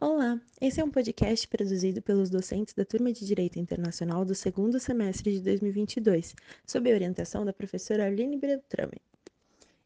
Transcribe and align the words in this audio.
Olá, 0.00 0.40
esse 0.60 0.80
é 0.80 0.84
um 0.84 0.90
podcast 0.90 1.46
produzido 1.46 2.02
pelos 2.02 2.28
docentes 2.28 2.74
da 2.74 2.84
Turma 2.84 3.12
de 3.12 3.24
Direito 3.24 3.60
Internacional 3.60 4.24
do 4.24 4.34
segundo 4.34 4.80
semestre 4.80 5.34
de 5.34 5.40
2022, 5.40 6.34
sob 6.66 6.90
a 6.90 6.94
orientação 6.94 7.44
da 7.44 7.52
professora 7.52 8.04
Arline 8.04 8.36
Beltrame. 8.36 9.00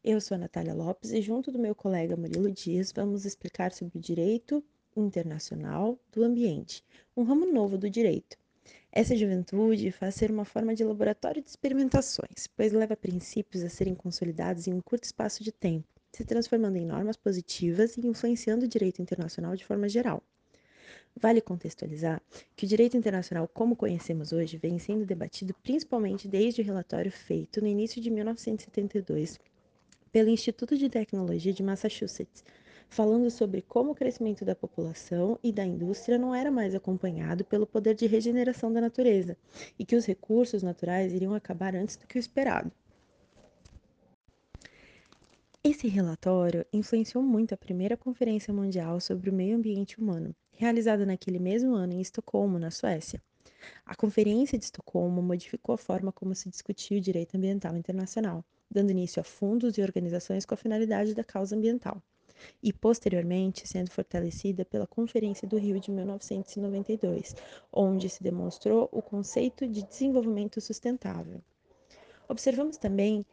Eu 0.03 0.19
sou 0.19 0.33
a 0.33 0.39
Natália 0.39 0.73
Lopes 0.73 1.11
e, 1.11 1.21
junto 1.21 1.51
do 1.51 1.59
meu 1.59 1.75
colega 1.75 2.17
Murilo 2.17 2.49
Dias, 2.49 2.91
vamos 2.91 3.23
explicar 3.23 3.71
sobre 3.71 3.99
o 3.99 4.01
direito 4.01 4.63
internacional 4.97 5.99
do 6.11 6.23
ambiente, 6.23 6.83
um 7.15 7.21
ramo 7.21 7.45
novo 7.45 7.77
do 7.77 7.87
direito. 7.87 8.35
Essa 8.91 9.15
juventude 9.15 9.91
faz 9.91 10.15
ser 10.15 10.31
uma 10.31 10.43
forma 10.43 10.73
de 10.73 10.83
laboratório 10.83 11.43
de 11.43 11.49
experimentações, 11.49 12.47
pois 12.57 12.73
leva 12.73 12.97
princípios 12.97 13.63
a 13.63 13.69
serem 13.69 13.93
consolidados 13.93 14.65
em 14.65 14.73
um 14.73 14.81
curto 14.81 15.03
espaço 15.03 15.43
de 15.43 15.51
tempo 15.51 15.98
se 16.11 16.25
transformando 16.25 16.77
em 16.77 16.85
normas 16.85 17.17
positivas 17.17 17.97
e 17.97 18.07
influenciando 18.07 18.65
o 18.65 18.67
direito 18.67 19.01
internacional 19.01 19.55
de 19.55 19.65
forma 19.65 19.87
geral. 19.87 20.23
Vale 21.15 21.41
contextualizar 21.41 22.21
que 22.55 22.65
o 22.65 22.69
direito 22.69 22.95
internacional, 22.95 23.47
como 23.47 23.75
conhecemos 23.75 24.31
hoje, 24.31 24.57
vem 24.57 24.79
sendo 24.79 25.05
debatido 25.05 25.53
principalmente 25.61 26.27
desde 26.27 26.61
o 26.61 26.65
relatório 26.65 27.11
feito 27.11 27.61
no 27.61 27.67
início 27.67 28.01
de 28.01 28.09
1972 28.09 29.39
pelo 30.11 30.29
Instituto 30.29 30.77
de 30.77 30.89
Tecnologia 30.89 31.53
de 31.53 31.61
Massachusetts, 31.61 32.43
falando 32.89 33.29
sobre 33.29 33.61
como 33.61 33.91
o 33.91 33.95
crescimento 33.95 34.43
da 34.43 34.55
população 34.55 35.37
e 35.43 35.51
da 35.51 35.63
indústria 35.63 36.17
não 36.17 36.33
era 36.33 36.49
mais 36.49 36.73
acompanhado 36.73 37.45
pelo 37.45 37.67
poder 37.67 37.93
de 37.93 38.07
regeneração 38.07 38.73
da 38.73 38.81
natureza 38.81 39.37
e 39.77 39.85
que 39.85 39.95
os 39.95 40.05
recursos 40.05 40.63
naturais 40.63 41.13
iriam 41.13 41.35
acabar 41.35 41.75
antes 41.75 41.95
do 41.95 42.07
que 42.07 42.17
o 42.17 42.19
esperado. 42.19 42.71
Esse 45.61 45.89
relatório 45.89 46.65
influenciou 46.71 47.21
muito 47.21 47.53
a 47.53 47.57
primeira 47.57 47.97
Conferência 47.97 48.53
Mundial 48.53 49.01
sobre 49.01 49.29
o 49.29 49.33
Meio 49.33 49.57
Ambiente 49.57 49.99
Humano, 49.99 50.33
realizada 50.55 51.05
naquele 51.05 51.37
mesmo 51.37 51.75
ano 51.75 51.91
em 51.91 51.99
Estocolmo, 51.99 52.57
na 52.57 52.71
Suécia. 52.71 53.21
A 53.85 53.93
Conferência 53.93 54.57
de 54.57 54.63
Estocolmo 54.63 55.21
modificou 55.21 55.75
a 55.75 55.77
forma 55.77 56.13
como 56.13 56.33
se 56.33 56.49
discutia 56.49 56.97
o 56.97 57.01
direito 57.01 57.35
ambiental 57.35 57.75
internacional, 57.75 58.41
dando 58.71 58.91
início 58.91 59.19
a 59.19 59.23
fundos 59.23 59.77
e 59.77 59.81
organizações 59.81 60.45
com 60.45 60.53
a 60.53 60.57
finalidade 60.57 61.13
da 61.13 61.25
causa 61.25 61.57
ambiental, 61.57 62.01
e 62.63 62.71
posteriormente 62.71 63.67
sendo 63.67 63.91
fortalecida 63.91 64.63
pela 64.63 64.87
Conferência 64.87 65.45
do 65.45 65.57
Rio 65.57 65.77
de 65.77 65.91
1992, 65.91 67.35
onde 67.69 68.07
se 68.07 68.23
demonstrou 68.23 68.87
o 68.93 69.01
conceito 69.01 69.67
de 69.67 69.83
desenvolvimento 69.83 70.61
sustentável. 70.61 71.41
Observamos 72.29 72.77
também 72.77 73.25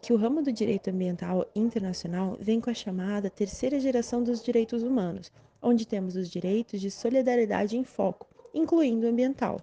que 0.00 0.12
o 0.12 0.16
ramo 0.16 0.42
do 0.42 0.52
direito 0.52 0.90
ambiental 0.90 1.50
internacional 1.54 2.36
vem 2.40 2.60
com 2.60 2.70
a 2.70 2.74
chamada 2.74 3.28
terceira 3.28 3.80
geração 3.80 4.22
dos 4.22 4.42
direitos 4.42 4.82
humanos, 4.82 5.32
onde 5.60 5.86
temos 5.86 6.14
os 6.14 6.30
direitos 6.30 6.80
de 6.80 6.90
solidariedade 6.90 7.76
em 7.76 7.82
foco, 7.82 8.28
incluindo 8.54 9.06
o 9.06 9.10
ambiental. 9.10 9.60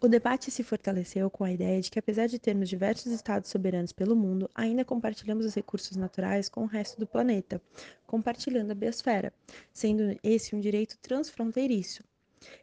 O 0.00 0.06
debate 0.06 0.48
se 0.50 0.62
fortaleceu 0.62 1.28
com 1.28 1.42
a 1.42 1.50
ideia 1.50 1.80
de 1.80 1.90
que, 1.90 1.98
apesar 1.98 2.28
de 2.28 2.38
termos 2.38 2.68
diversos 2.68 3.12
estados 3.12 3.50
soberanos 3.50 3.92
pelo 3.92 4.14
mundo, 4.14 4.48
ainda 4.54 4.84
compartilhamos 4.84 5.44
os 5.44 5.54
recursos 5.54 5.96
naturais 5.96 6.48
com 6.48 6.62
o 6.62 6.66
resto 6.66 7.00
do 7.00 7.06
planeta, 7.06 7.60
compartilhando 8.06 8.70
a 8.70 8.76
biosfera, 8.76 9.32
sendo 9.72 10.16
esse 10.22 10.54
um 10.54 10.60
direito 10.60 10.96
transfronteiriço. 11.02 12.04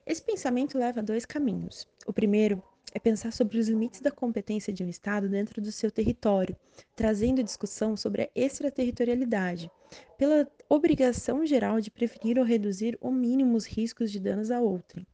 Esse 0.05 0.21
pensamento 0.21 0.77
leva 0.77 0.99
a 0.99 1.03
dois 1.03 1.25
caminhos. 1.25 1.87
O 2.05 2.13
primeiro 2.13 2.63
é 2.93 2.99
pensar 2.99 3.33
sobre 3.33 3.59
os 3.59 3.67
limites 3.67 3.99
da 3.99 4.09
competência 4.09 4.71
de 4.71 4.83
um 4.83 4.87
Estado 4.87 5.27
dentro 5.27 5.61
do 5.61 5.71
seu 5.71 5.91
território, 5.91 6.55
trazendo 6.95 7.43
discussão 7.43 7.97
sobre 7.97 8.21
a 8.23 8.29
extraterritorialidade, 8.33 9.69
pela 10.17 10.47
obrigação 10.69 11.45
geral 11.45 11.81
de 11.81 11.91
prevenir 11.91 12.39
ou 12.39 12.45
reduzir 12.45 12.97
o 13.01 13.11
mínimo 13.11 13.57
os 13.57 13.65
riscos 13.65 14.11
de 14.11 14.19
danos 14.19 14.49
a 14.49 14.61
outrem. 14.61 15.05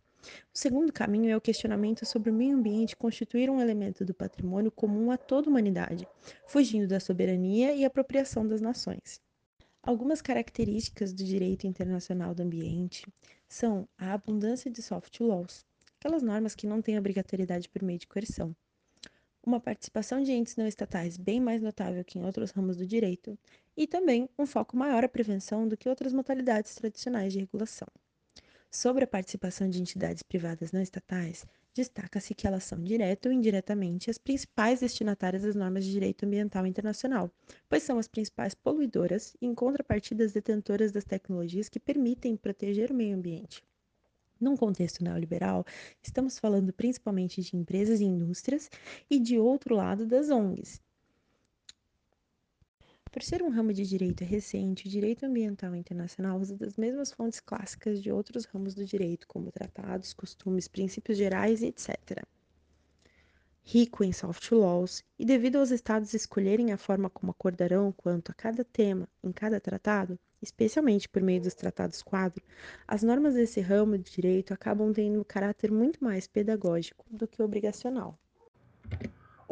O 0.53 0.57
segundo 0.57 0.93
caminho 0.93 1.31
é 1.31 1.35
o 1.35 1.41
questionamento 1.41 2.05
sobre 2.05 2.29
o 2.29 2.33
meio 2.33 2.55
ambiente 2.55 2.95
constituir 2.95 3.49
um 3.49 3.59
elemento 3.59 4.05
do 4.05 4.13
patrimônio 4.13 4.71
comum 4.71 5.09
a 5.09 5.17
toda 5.17 5.47
a 5.47 5.49
humanidade, 5.49 6.07
fugindo 6.45 6.87
da 6.87 6.99
soberania 6.99 7.73
e 7.73 7.83
apropriação 7.83 8.47
das 8.47 8.61
nações. 8.61 9.19
Algumas 9.83 10.21
características 10.21 11.11
do 11.11 11.23
direito 11.23 11.65
internacional 11.65 12.35
do 12.35 12.43
ambiente 12.43 13.11
são 13.47 13.89
a 13.97 14.13
abundância 14.13 14.69
de 14.69 14.79
soft 14.79 15.19
laws, 15.19 15.65
aquelas 15.99 16.21
normas 16.21 16.53
que 16.53 16.67
não 16.67 16.83
têm 16.83 16.99
obrigatoriedade 16.99 17.67
por 17.67 17.81
meio 17.81 17.97
de 17.97 18.05
coerção. 18.05 18.55
Uma 19.43 19.59
participação 19.59 20.21
de 20.21 20.31
entes 20.31 20.55
não 20.55 20.67
estatais 20.67 21.17
bem 21.17 21.39
mais 21.39 21.63
notável 21.63 22.05
que 22.05 22.19
em 22.19 22.23
outros 22.23 22.51
ramos 22.51 22.77
do 22.77 22.85
direito, 22.85 23.35
e 23.75 23.87
também 23.87 24.29
um 24.37 24.45
foco 24.45 24.77
maior 24.77 25.03
à 25.03 25.09
prevenção 25.09 25.67
do 25.67 25.75
que 25.75 25.89
outras 25.89 26.13
modalidades 26.13 26.75
tradicionais 26.75 27.33
de 27.33 27.39
regulação. 27.39 27.87
Sobre 28.69 29.03
a 29.03 29.07
participação 29.07 29.67
de 29.67 29.81
entidades 29.81 30.21
privadas 30.21 30.71
não 30.71 30.81
estatais, 30.81 31.43
destaca-se 31.73 32.33
que 32.33 32.45
elas 32.45 32.63
são, 32.63 32.83
direto 32.83 33.27
ou 33.27 33.31
indiretamente, 33.31 34.09
as 34.09 34.17
principais 34.17 34.79
destinatárias 34.79 35.43
das 35.43 35.55
normas 35.55 35.85
de 35.85 35.91
direito 35.91 36.25
ambiental 36.25 36.65
internacional, 36.67 37.31
pois 37.69 37.83
são 37.83 37.97
as 37.97 38.07
principais 38.07 38.53
poluidoras 38.53 39.35
e, 39.41 39.45
em 39.45 39.55
contrapartida, 39.55 40.23
as 40.23 40.33
detentoras 40.33 40.91
das 40.91 41.03
tecnologias 41.03 41.69
que 41.69 41.79
permitem 41.79 42.35
proteger 42.35 42.91
o 42.91 42.95
meio 42.95 43.15
ambiente. 43.15 43.63
Num 44.39 44.57
contexto 44.57 45.03
neoliberal, 45.03 45.63
estamos 46.01 46.39
falando 46.39 46.73
principalmente 46.73 47.41
de 47.41 47.55
empresas 47.55 47.99
e 48.01 48.05
indústrias 48.05 48.69
e, 49.09 49.19
de 49.19 49.37
outro 49.37 49.75
lado, 49.75 50.05
das 50.05 50.29
ONGs. 50.29 50.81
Por 53.11 53.21
ser 53.21 53.43
um 53.43 53.49
ramo 53.49 53.73
de 53.73 53.85
direito 53.85 54.23
recente, 54.23 54.87
o 54.87 54.89
direito 54.89 55.25
ambiental 55.25 55.75
internacional 55.75 56.39
usa 56.39 56.55
das 56.57 56.77
mesmas 56.77 57.11
fontes 57.11 57.39
clássicas 57.39 58.01
de 58.01 58.11
outros 58.11 58.45
ramos 58.45 58.73
do 58.73 58.85
direito, 58.85 59.27
como 59.27 59.51
tratados, 59.51 60.13
costumes, 60.13 60.67
princípios 60.67 61.17
gerais 61.17 61.61
etc 61.61 62.25
rico 63.63 64.03
em 64.03 64.11
soft 64.11 64.51
laws, 64.51 65.03
e 65.17 65.25
devido 65.25 65.57
aos 65.57 65.71
estados 65.71 66.13
escolherem 66.13 66.71
a 66.71 66.77
forma 66.77 67.09
como 67.09 67.31
acordarão 67.31 67.91
quanto 67.91 68.31
a 68.31 68.33
cada 68.33 68.63
tema 68.63 69.07
em 69.23 69.31
cada 69.31 69.59
tratado, 69.59 70.19
especialmente 70.41 71.07
por 71.07 71.21
meio 71.21 71.41
dos 71.41 71.53
tratados 71.53 72.01
quadro, 72.01 72.43
as 72.87 73.03
normas 73.03 73.35
desse 73.35 73.61
ramo 73.61 73.97
de 73.97 74.11
direito 74.11 74.53
acabam 74.53 74.91
tendo 74.91 75.19
um 75.19 75.23
caráter 75.23 75.71
muito 75.71 76.03
mais 76.03 76.27
pedagógico 76.27 77.05
do 77.09 77.27
que 77.27 77.41
obrigacional. 77.41 78.17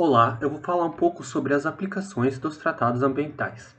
Olá, 0.01 0.37
eu 0.39 0.49
vou 0.49 0.61
falar 0.61 0.85
um 0.85 0.93
pouco 0.93 1.25
sobre 1.25 1.53
as 1.53 1.65
aplicações 1.65 2.39
dos 2.39 2.55
tratados 2.55 3.03
ambientais. 3.03 3.75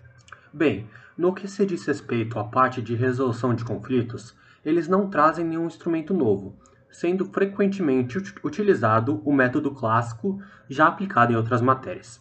Bem, 0.53 0.87
no 1.17 1.33
que 1.33 1.49
se 1.49 1.65
diz 1.65 1.87
respeito 1.87 2.39
à 2.39 2.45
parte 2.45 2.83
de 2.83 2.95
resolução 2.95 3.55
de 3.55 3.65
conflitos, 3.65 4.37
eles 4.63 4.87
não 4.87 5.09
trazem 5.09 5.47
nenhum 5.47 5.67
instrumento 5.67 6.13
novo, 6.13 6.55
sendo 6.91 7.25
frequentemente 7.25 8.19
utilizado 8.45 9.23
o 9.25 9.33
método 9.33 9.71
clássico 9.71 10.39
já 10.69 10.89
aplicado 10.89 11.33
em 11.33 11.37
outras 11.37 11.63
matérias. 11.63 12.21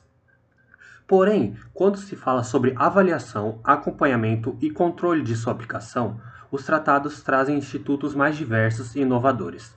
Porém, 1.05 1.57
quando 1.73 1.97
se 1.97 2.15
fala 2.15 2.41
sobre 2.41 2.73
avaliação, 2.77 3.59
acompanhamento 3.65 4.57
e 4.61 4.71
controle 4.71 5.21
de 5.21 5.35
sua 5.35 5.51
aplicação, 5.51 6.21
os 6.49 6.65
tratados 6.65 7.21
trazem 7.21 7.57
institutos 7.57 8.15
mais 8.15 8.37
diversos 8.37 8.95
e 8.95 9.01
inovadores. 9.01 9.75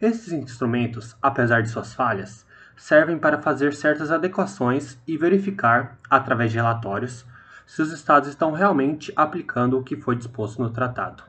Esses 0.00 0.32
instrumentos, 0.32 1.14
apesar 1.20 1.60
de 1.60 1.68
suas 1.68 1.92
falhas, 1.92 2.50
servem 2.76 3.18
para 3.18 3.40
fazer 3.40 3.74
certas 3.74 4.10
adequações 4.10 4.98
e 5.06 5.16
verificar, 5.16 5.98
através 6.08 6.50
de 6.50 6.58
relatórios, 6.58 7.24
se 7.66 7.80
os 7.80 7.92
Estados 7.92 8.28
estão 8.28 8.52
realmente 8.52 9.12
aplicando 9.16 9.78
o 9.78 9.82
que 9.82 9.96
foi 9.96 10.16
disposto 10.16 10.60
no 10.60 10.70
tratado. 10.70 11.22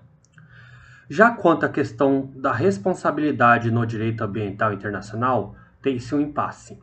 Já 1.09 1.31
quanto 1.31 1.65
à 1.65 1.69
questão 1.69 2.31
da 2.35 2.51
responsabilidade 2.51 3.69
no 3.69 3.85
direito 3.85 4.23
ambiental 4.23 4.73
internacional, 4.73 5.55
tem-se 5.81 6.15
um 6.15 6.19
impasse, 6.19 6.81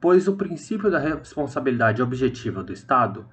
pois 0.00 0.26
o 0.26 0.36
princípio 0.36 0.90
da 0.90 0.98
responsabilidade 0.98 2.00
objetiva 2.00 2.62
do 2.62 2.72
Estado, 2.72 3.26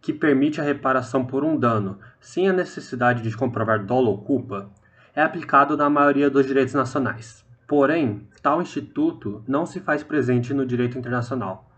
que 0.00 0.12
permite 0.12 0.60
a 0.60 0.64
reparação 0.64 1.24
por 1.24 1.44
um 1.44 1.58
dano 1.58 1.98
sem 2.20 2.48
a 2.48 2.52
necessidade 2.52 3.22
de 3.22 3.36
comprovar 3.36 3.84
dolo 3.84 4.10
ou 4.10 4.18
culpa, 4.18 4.70
é 5.14 5.22
aplicado 5.22 5.76
na 5.76 5.88
maioria 5.88 6.28
dos 6.28 6.46
direitos 6.46 6.74
nacionais. 6.74 7.45
Porém, 7.66 8.28
tal 8.40 8.62
instituto 8.62 9.42
não 9.46 9.66
se 9.66 9.80
faz 9.80 10.04
presente 10.04 10.54
no 10.54 10.64
direito 10.64 10.96
internacional, 10.96 11.68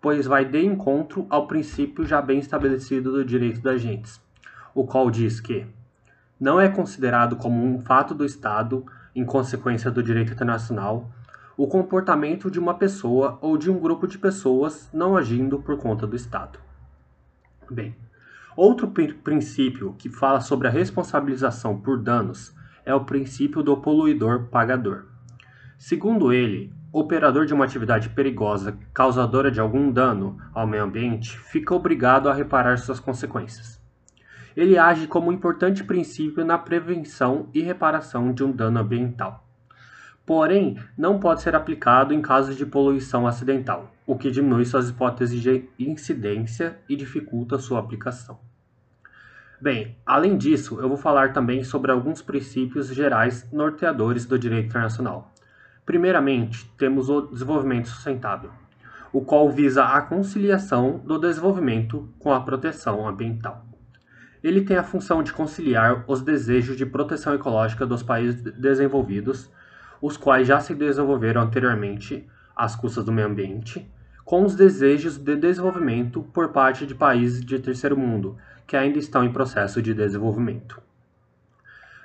pois 0.00 0.26
vai 0.26 0.44
de 0.44 0.64
encontro 0.64 1.26
ao 1.30 1.46
princípio 1.46 2.04
já 2.04 2.20
bem 2.20 2.38
estabelecido 2.38 3.12
do 3.12 3.24
direito 3.24 3.60
das 3.60 3.74
agentes, 3.76 4.20
o 4.74 4.84
qual 4.84 5.10
diz 5.10 5.40
que 5.40 5.66
não 6.38 6.60
é 6.60 6.68
considerado 6.68 7.36
como 7.36 7.64
um 7.64 7.80
fato 7.80 8.14
do 8.14 8.24
Estado, 8.24 8.84
em 9.14 9.24
consequência 9.24 9.90
do 9.90 10.02
direito 10.02 10.32
internacional, 10.32 11.10
o 11.56 11.66
comportamento 11.66 12.50
de 12.50 12.58
uma 12.58 12.74
pessoa 12.74 13.38
ou 13.40 13.56
de 13.56 13.70
um 13.70 13.78
grupo 13.78 14.06
de 14.06 14.18
pessoas 14.18 14.90
não 14.92 15.16
agindo 15.16 15.58
por 15.58 15.78
conta 15.78 16.06
do 16.06 16.14
Estado. 16.14 16.58
Bem, 17.70 17.96
outro 18.54 18.92
princípio 19.24 19.94
que 19.96 20.10
fala 20.10 20.40
sobre 20.40 20.68
a 20.68 20.70
responsabilização 20.70 21.80
por 21.80 21.98
danos 21.98 22.54
é 22.84 22.94
o 22.94 23.04
princípio 23.04 23.62
do 23.62 23.76
poluidor 23.76 24.48
pagador. 24.48 25.15
Segundo 25.78 26.32
ele, 26.32 26.72
operador 26.90 27.44
de 27.44 27.52
uma 27.52 27.64
atividade 27.64 28.08
perigosa 28.08 28.78
causadora 28.94 29.50
de 29.50 29.60
algum 29.60 29.92
dano 29.92 30.38
ao 30.54 30.66
meio 30.66 30.84
ambiente 30.84 31.38
fica 31.38 31.74
obrigado 31.74 32.30
a 32.30 32.34
reparar 32.34 32.78
suas 32.78 32.98
consequências. 32.98 33.78
Ele 34.56 34.78
age 34.78 35.06
como 35.06 35.28
um 35.28 35.32
importante 35.32 35.84
princípio 35.84 36.42
na 36.44 36.56
prevenção 36.56 37.50
e 37.52 37.60
reparação 37.60 38.32
de 38.32 38.42
um 38.42 38.50
dano 38.50 38.80
ambiental. 38.80 39.46
Porém, 40.24 40.78
não 40.96 41.20
pode 41.20 41.42
ser 41.42 41.54
aplicado 41.54 42.14
em 42.14 42.22
casos 42.22 42.56
de 42.56 42.64
poluição 42.64 43.26
acidental, 43.26 43.94
o 44.06 44.16
que 44.16 44.30
diminui 44.30 44.64
suas 44.64 44.88
hipóteses 44.88 45.40
de 45.42 45.68
incidência 45.78 46.78
e 46.88 46.96
dificulta 46.96 47.58
sua 47.58 47.78
aplicação. 47.78 48.40
Bem, 49.60 49.96
além 50.04 50.38
disso, 50.38 50.80
eu 50.80 50.88
vou 50.88 50.96
falar 50.96 51.34
também 51.34 51.62
sobre 51.62 51.92
alguns 51.92 52.22
princípios 52.22 52.88
gerais 52.88 53.46
norteadores 53.52 54.24
do 54.24 54.38
direito 54.38 54.66
internacional. 54.66 55.32
Primeiramente, 55.86 56.68
temos 56.76 57.08
o 57.08 57.20
desenvolvimento 57.20 57.88
sustentável, 57.88 58.50
o 59.12 59.20
qual 59.20 59.48
visa 59.48 59.84
a 59.84 60.02
conciliação 60.02 60.98
do 60.98 61.16
desenvolvimento 61.16 62.08
com 62.18 62.32
a 62.32 62.40
proteção 62.40 63.06
ambiental. 63.06 63.64
Ele 64.42 64.62
tem 64.62 64.76
a 64.76 64.82
função 64.82 65.22
de 65.22 65.32
conciliar 65.32 66.04
os 66.08 66.22
desejos 66.22 66.76
de 66.76 66.84
proteção 66.84 67.34
ecológica 67.34 67.86
dos 67.86 68.02
países 68.02 68.42
desenvolvidos, 68.42 69.48
os 70.02 70.16
quais 70.16 70.48
já 70.48 70.58
se 70.58 70.74
desenvolveram 70.74 71.42
anteriormente 71.42 72.26
às 72.56 72.74
custas 72.74 73.04
do 73.04 73.12
meio 73.12 73.28
ambiente, 73.28 73.88
com 74.24 74.44
os 74.44 74.56
desejos 74.56 75.16
de 75.16 75.36
desenvolvimento 75.36 76.20
por 76.20 76.48
parte 76.48 76.84
de 76.84 76.96
países 76.96 77.44
de 77.44 77.60
terceiro 77.60 77.96
mundo, 77.96 78.36
que 78.66 78.76
ainda 78.76 78.98
estão 78.98 79.22
em 79.22 79.32
processo 79.32 79.80
de 79.80 79.94
desenvolvimento. 79.94 80.82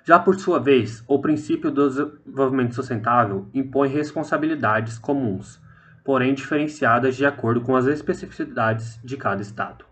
Já 0.04 0.18
por 0.18 0.40
sua 0.40 0.60
vez, 0.60 1.04
o 1.08 1.20
princípio 1.20 1.70
do 1.70 1.88
desenvolvimento 1.88 2.74
sustentável 2.74 3.48
impõe 3.54 3.88
responsabilidades 3.88 4.98
comuns, 4.98 5.62
porém 6.04 6.34
diferenciadas 6.34 7.16
de 7.16 7.24
acordo 7.24 7.62
com 7.62 7.76
as 7.76 7.86
especificidades 7.86 9.00
de 9.04 9.16
cada 9.16 9.44
Estado. 9.44 9.86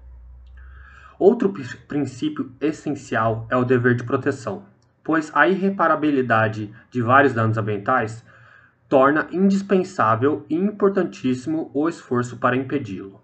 Outro 1.20 1.54
princípio 1.88 2.52
essencial 2.60 3.46
é 3.52 3.56
o 3.56 3.66
dever 3.66 3.96
de 3.96 4.04
proteção, 4.04 4.64
pois 5.04 5.32
a 5.36 5.48
irreparabilidade 5.48 6.74
de 6.90 7.02
vários 7.02 7.34
danos 7.34 7.58
ambientais 7.58 8.26
torna 8.88 9.28
indispensável 9.32 10.44
e 10.50 10.56
importantíssimo 10.56 11.70
o 11.72 11.88
esforço 11.88 12.38
para 12.38 12.56
impedi-lo. 12.56 13.22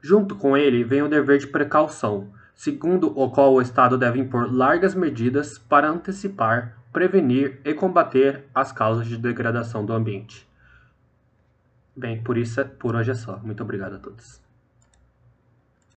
Junto 0.00 0.36
com 0.36 0.56
ele 0.56 0.84
vem 0.84 1.02
o 1.02 1.08
dever 1.08 1.38
de 1.38 1.48
precaução, 1.48 2.30
segundo 2.56 3.12
o 3.16 3.30
qual 3.30 3.52
o 3.52 3.60
Estado 3.60 3.98
deve 3.98 4.18
impor 4.18 4.52
largas 4.52 4.94
medidas 4.94 5.58
para 5.58 5.88
antecipar, 5.88 6.78
prevenir 6.90 7.60
e 7.62 7.74
combater 7.74 8.46
as 8.54 8.72
causas 8.72 9.06
de 9.06 9.18
degradação 9.18 9.84
do 9.84 9.92
ambiente. 9.92 10.48
Bem, 11.94 12.22
por 12.22 12.36
isso, 12.36 12.64
por 12.78 12.96
hoje 12.96 13.10
é 13.10 13.14
só. 13.14 13.38
Muito 13.38 13.62
obrigado 13.62 13.96
a 13.96 13.98
todos. 13.98 14.45